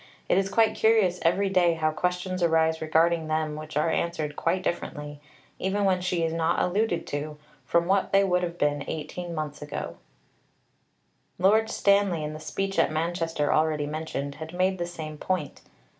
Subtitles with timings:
[0.27, 4.63] It is quite curious every day how questions arise regarding them which are answered quite
[4.63, 5.19] differently,
[5.59, 9.61] even when she is not alluded to, from what they would have been 18 months
[9.61, 9.97] ago."
[11.37, 15.61] Lord Stanley, in the speech at Manchester already mentioned, had made the same point.